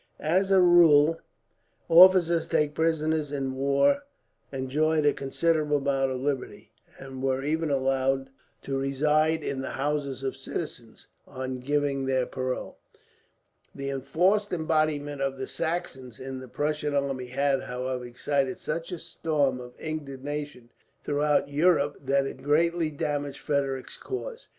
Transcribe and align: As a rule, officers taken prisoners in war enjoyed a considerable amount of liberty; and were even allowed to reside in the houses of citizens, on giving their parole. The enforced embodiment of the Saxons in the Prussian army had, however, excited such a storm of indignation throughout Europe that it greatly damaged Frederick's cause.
As 0.25 0.49
a 0.49 0.59
rule, 0.59 1.19
officers 1.87 2.47
taken 2.47 2.73
prisoners 2.73 3.31
in 3.31 3.53
war 3.53 4.01
enjoyed 4.51 5.05
a 5.05 5.13
considerable 5.13 5.77
amount 5.77 6.09
of 6.11 6.21
liberty; 6.21 6.71
and 6.97 7.21
were 7.21 7.43
even 7.43 7.69
allowed 7.69 8.31
to 8.63 8.79
reside 8.79 9.43
in 9.43 9.61
the 9.61 9.69
houses 9.77 10.23
of 10.23 10.35
citizens, 10.35 11.05
on 11.27 11.59
giving 11.59 12.05
their 12.07 12.25
parole. 12.25 12.79
The 13.75 13.91
enforced 13.91 14.51
embodiment 14.51 15.21
of 15.21 15.37
the 15.37 15.47
Saxons 15.47 16.19
in 16.19 16.39
the 16.39 16.47
Prussian 16.47 16.95
army 16.95 17.27
had, 17.27 17.61
however, 17.61 18.03
excited 18.03 18.57
such 18.57 18.91
a 18.91 18.97
storm 18.97 19.59
of 19.61 19.79
indignation 19.79 20.71
throughout 21.03 21.47
Europe 21.47 21.97
that 22.03 22.25
it 22.25 22.41
greatly 22.41 22.89
damaged 22.89 23.37
Frederick's 23.37 23.97
cause. 23.97 24.47